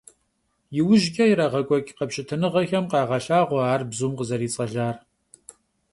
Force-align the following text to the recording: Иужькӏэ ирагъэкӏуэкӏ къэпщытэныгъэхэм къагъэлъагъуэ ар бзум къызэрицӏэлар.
Иужькӏэ 0.77 1.23
ирагъэкӏуэкӏ 1.31 1.93
къэпщытэныгъэхэм 1.97 2.85
къагъэлъагъуэ 2.91 3.61
ар 3.73 3.81
бзум 3.89 4.13
къызэрицӏэлар. 4.17 4.95